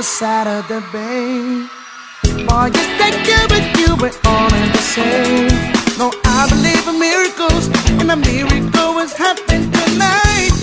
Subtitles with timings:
[0.00, 1.68] the side of the bay.
[2.46, 5.52] Boy, you think you but you were all in the same.
[5.98, 7.68] No, I believe in miracles,
[8.00, 10.56] and a miracle has happened tonight.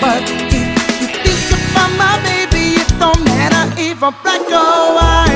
[0.00, 0.22] But
[0.62, 5.31] if you think about my baby, it don't matter if I'm black or white.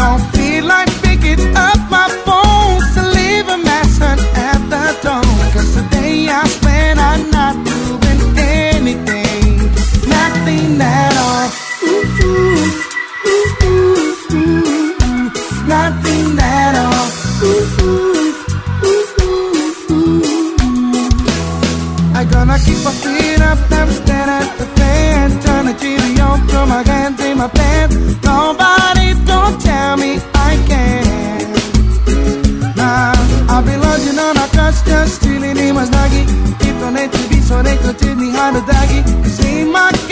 [0.00, 2.80] Don't feel like picking up my phone
[3.14, 4.84] leave a message at the
[5.76, 9.58] today I spent I'm not doing anything,
[10.08, 11.46] nothing at all.
[11.84, 12.80] Ooh, ooh,
[13.28, 15.28] ooh, ooh, ooh,
[15.68, 17.06] nothing at all.
[17.44, 18.32] Ooh, ooh,
[18.88, 20.24] ooh, ooh, ooh.
[22.16, 23.58] I'm gonna keep my feet up,
[24.00, 25.26] stand at the fan.
[25.42, 28.29] Turn the TV on, throw my hands in my pants.
[38.20, 40.09] behind a daggy, cause ain't my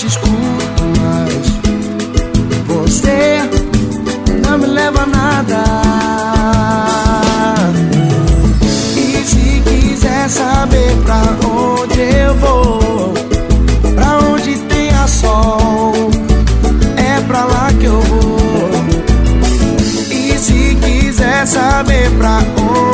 [0.00, 1.60] te escuto mais.
[2.68, 3.42] Você
[4.42, 5.62] não me leva a nada.
[8.96, 13.12] E se quiser saber pra onde eu vou,
[13.94, 15.92] pra onde tem a sol,
[16.96, 18.70] é pra lá que eu vou.
[20.10, 22.89] E se quiser saber pra onde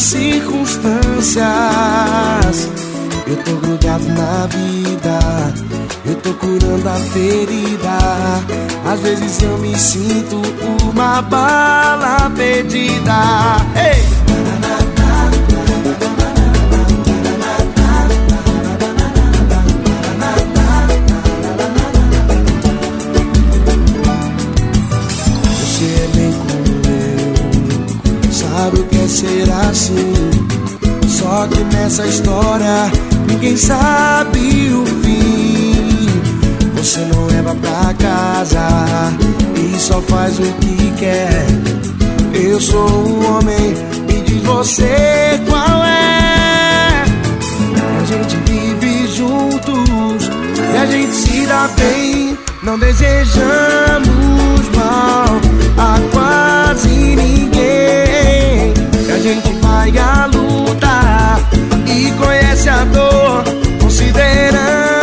[0.00, 2.68] circunstâncias.
[3.26, 5.18] Eu tô grudado na vida,
[6.04, 7.98] eu tô curando a ferida.
[8.86, 10.42] Às vezes eu me sinto
[10.90, 13.56] uma bala perdida.
[13.76, 14.13] Ei!
[29.24, 30.30] Ser assim.
[31.08, 32.90] Só que nessa história
[33.26, 36.06] ninguém sabe o fim.
[36.76, 39.12] Você não leva pra casa
[39.56, 41.46] e só faz o que quer.
[42.34, 43.74] Eu sou um homem,
[44.06, 47.04] me diz você qual é.
[48.00, 50.28] A gente vive juntos
[50.72, 52.36] e a gente se dá bem.
[52.62, 55.40] Não desejamos mal
[55.78, 58.03] a quase ninguém.
[59.24, 61.40] A gente vai à luta
[61.86, 63.42] e conhece a dor.
[63.80, 64.93] Consideramos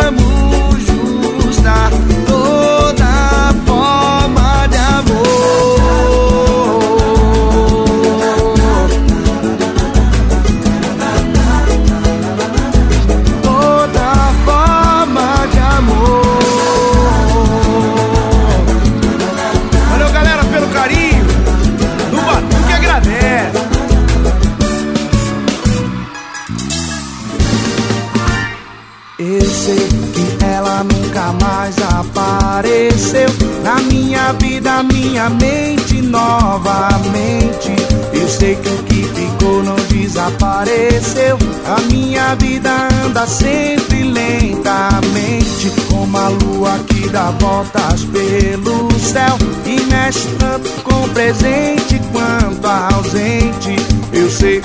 [35.22, 37.70] minha mente novamente.
[38.12, 41.38] Eu sei que o que ficou não desapareceu.
[41.64, 49.80] A minha vida anda sempre lentamente, como a lua que dá voltas pelo céu e
[49.92, 53.76] mexe tanto com o presente quanto ausente.
[54.12, 54.60] Eu sei,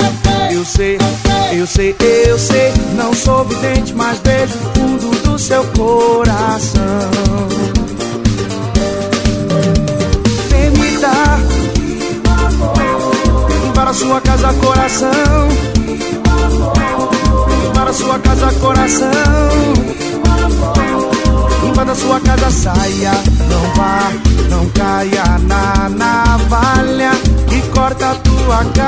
[0.51, 0.97] eu sei,
[1.53, 1.95] eu sei,
[2.27, 2.73] eu sei.
[2.95, 7.07] Não sou vidente, mas vejo o fundo do seu coração.
[13.87, 15.47] Para sua casa, coração.
[17.73, 19.07] Para sua casa, coração.
[21.65, 23.11] Invada sua casa, saia.
[23.49, 24.11] Não vá,
[24.49, 27.11] não caia na navalha
[27.47, 28.86] que corta tua carne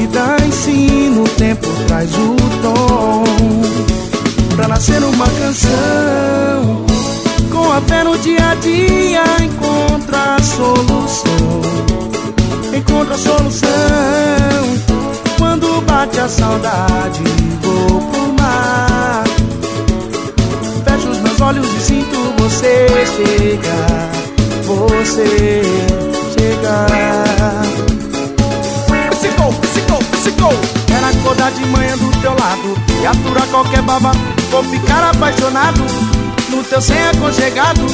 [0.00, 3.24] vida ensina, o tempo traz o tom
[4.56, 6.86] Pra nascer uma canção
[7.50, 11.60] Com a fé no dia a dia encontra a solução.
[12.74, 13.68] Encontra a solução
[15.38, 17.22] Quando bate a saudade
[17.62, 19.24] vou pro mar.
[20.84, 24.10] Fecho os meus olhos e sinto você chegar
[24.64, 25.62] Você
[26.38, 27.39] chegar
[30.30, 30.52] psicou.
[30.86, 34.12] Quero acordar de manhã do teu lado E aturar qualquer baba.
[34.50, 35.84] Vou ficar apaixonado
[36.48, 37.86] No teu sem aconchegado.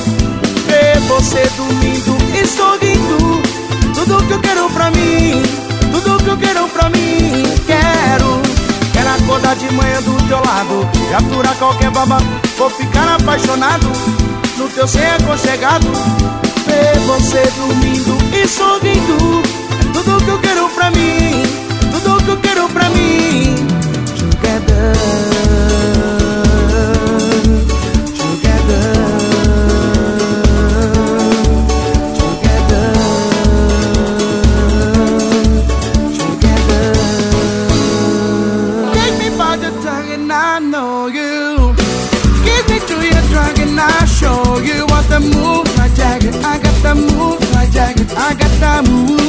[0.67, 3.43] Ver você dormindo e sorrindo
[3.95, 5.43] Tudo que eu quero pra mim
[5.93, 8.43] Tudo que eu quero pra mim Quero.
[8.93, 12.19] Quero acordar de manhã do teu lado E aturar qualquer baba.
[12.59, 13.87] Vou ficar apaixonado
[14.57, 15.87] No teu sem aconchegado.
[16.67, 19.67] Ver você dormindo e sorrindo
[20.07, 21.43] tudo que eu quero pra mim,
[22.01, 23.55] tudo que eu quero pra mim.
[38.95, 41.75] Take me by the tongue and I know you.
[42.45, 43.23] Kiss me your
[43.61, 46.33] and I show you the move Jagger.
[46.45, 48.07] I got the move like Jagger.
[48.17, 49.26] I got the moves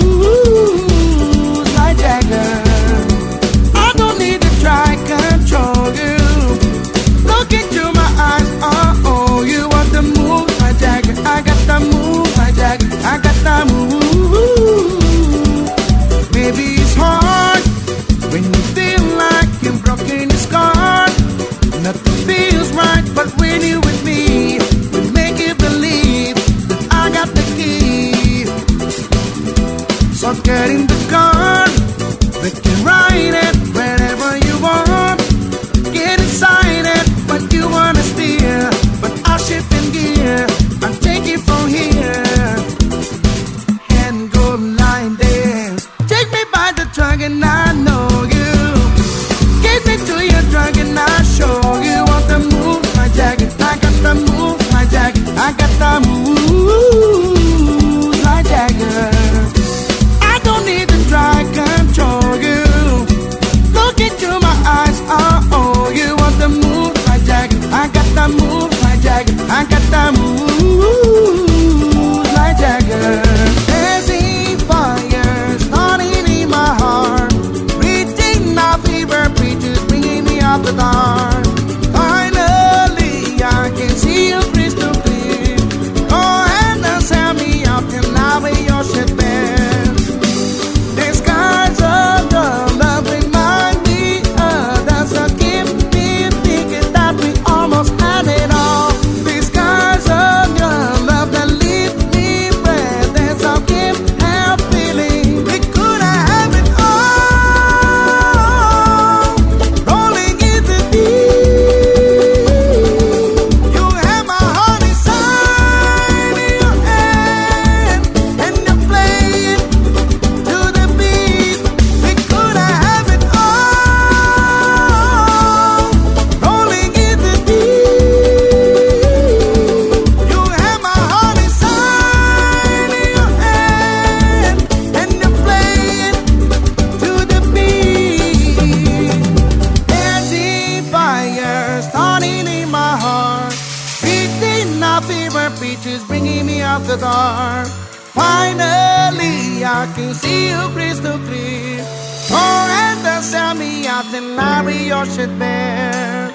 [147.01, 147.69] weather.
[148.13, 151.83] Finally, I can see you crystal clear.
[152.29, 156.31] Oh, and the sunny out in your shit there.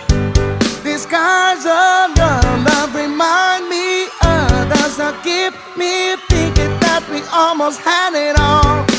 [0.85, 8.14] These scars of love remind me others that keep me thinking that we almost had
[8.14, 8.92] it all.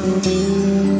[0.00, 0.97] Thank you.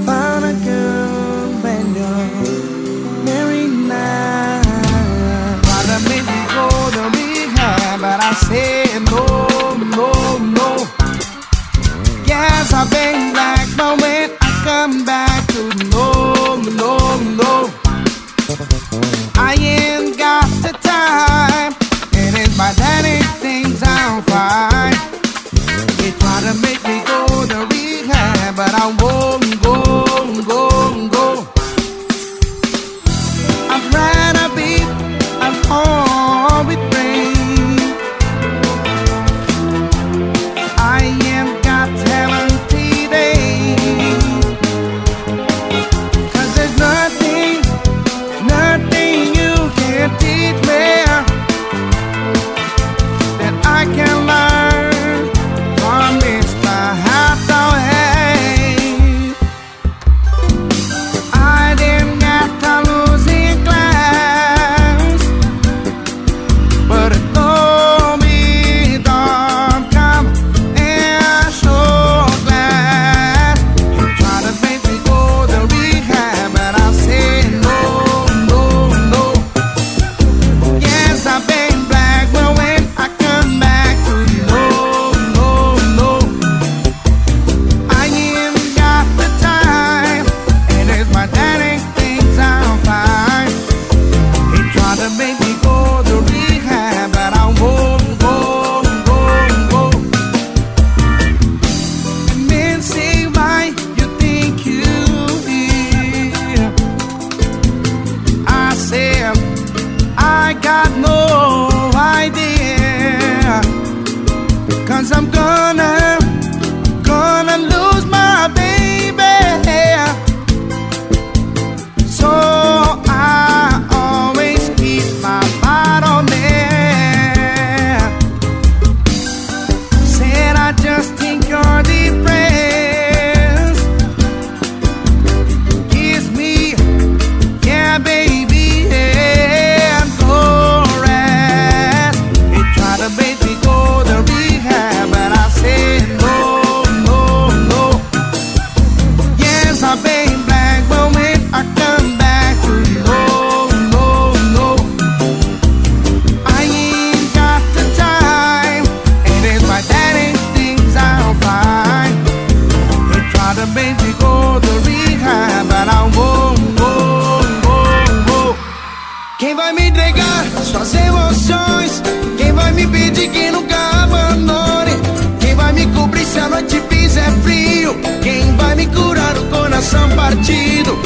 [177.43, 177.97] Frio?
[178.23, 180.99] Quem vai me curar o coração partido?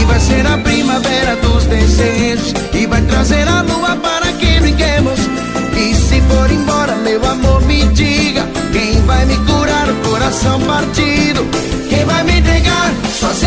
[0.00, 5.20] E vai ser a primavera dos desejos E vai trazer a lua para que brinquemos
[5.76, 11.46] E se for embora, meu amor, me diga Quem vai me curar o coração partido?
[11.88, 13.42] Quem vai me entregar suas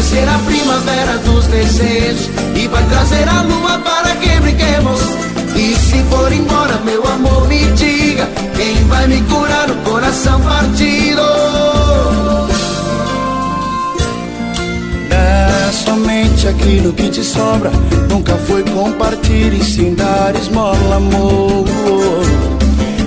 [0.00, 5.00] vai ser a primavera dos desejos E vai trazer a lua para que brinquemos
[5.54, 11.22] E se for embora, meu amor, me diga Quem vai me curar o coração partido?
[15.10, 17.70] Dá somente aquilo que te sobra
[18.08, 21.66] Nunca foi compartilhar e sim dar esmola, amor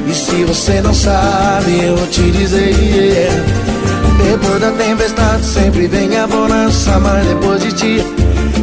[0.08, 3.32] E se você não sabe, eu vou te dizer
[4.23, 8.03] depois da tempestade sempre vem a bonança Mas depois de ti,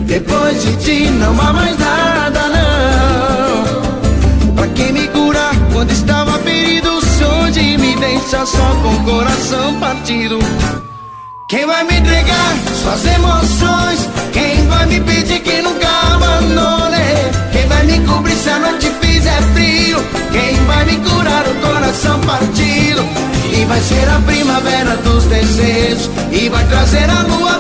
[0.07, 4.55] depois de ti não há mais nada não.
[4.55, 10.39] Pra quem me curar quando estava ferido Sonde me deixa só com o coração partido.
[11.49, 14.09] Quem vai me entregar suas emoções?
[14.33, 16.97] Quem vai me pedir que nunca abandone?
[17.53, 19.99] Quem vai me cobrir se a noite fizer frio?
[20.33, 23.30] Quem vai me curar o coração partido
[23.61, 27.60] e vai ser a primavera dos desejos E vai trazer a lua